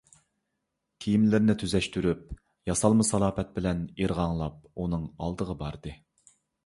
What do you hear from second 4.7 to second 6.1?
ئۇنىڭ ئالدىغا باردى.